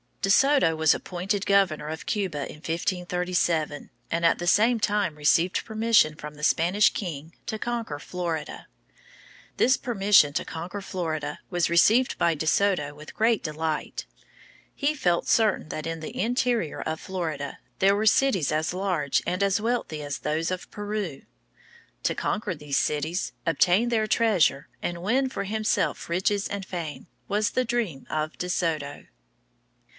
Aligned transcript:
]De 0.21 0.31
Soto 0.31 0.75
was 0.75 0.93
appointed 0.93 1.47
governor 1.47 1.87
of 1.87 2.05
Cuba 2.05 2.47
in 2.47 2.57
1537, 2.57 3.89
and 4.11 4.25
at 4.25 4.37
the 4.39 4.45
same 4.47 4.79
time 4.79 5.15
received 5.15 5.65
permission 5.65 6.15
from 6.15 6.35
the 6.35 6.43
Spanish 6.43 6.91
king 6.91 7.35
to 7.47 7.57
conquer 7.57 7.97
Florida. 7.97 8.67
This 9.57 9.77
permission 9.77 10.31
to 10.33 10.45
conquer 10.45 10.81
Florida 10.81 11.39
was 11.49 11.69
received 11.71 12.17
by 12.19 12.35
De 12.35 12.45
Soto 12.47 12.93
with 12.95 13.15
great 13.15 13.43
delight. 13.43 14.05
He 14.75 14.93
felt 14.95 15.27
certain 15.27 15.69
that 15.69 15.87
in 15.87 15.99
the 16.01 16.19
interior 16.19 16.81
of 16.81 16.99
Florida 16.99 17.59
there 17.79 17.95
were 17.95 18.07
cities 18.07 18.51
as 18.51 18.73
large 18.75 19.23
and 19.27 19.41
as 19.41 19.61
wealthy 19.61 20.01
as 20.03 20.19
those 20.19 20.51
of 20.51 20.69
Peru. 20.69 21.23
To 22.03 22.15
conquer 22.15 22.53
these 22.53 22.77
cities, 22.77 23.33
obtain 23.45 23.89
their 23.89 24.07
treasure, 24.07 24.67
and 24.83 25.01
win 25.03 25.29
for 25.29 25.43
himself 25.45 26.09
riches 26.09 26.47
and 26.47 26.65
fame, 26.65 27.07
was 27.27 27.51
the 27.51 27.65
dream 27.65 28.05
of 28.09 28.37
De 28.39 28.49
Soto. 28.49 29.05